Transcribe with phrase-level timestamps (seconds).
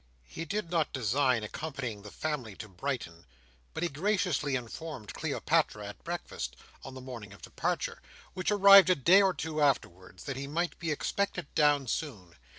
[0.25, 3.27] He did not design accompanying the family to Brighton;
[3.71, 8.01] but he graciously informed Cleopatra at breakfast, on the morning of departure,
[8.33, 12.33] which arrived a day or two afterwards, that he might be expected down, soon.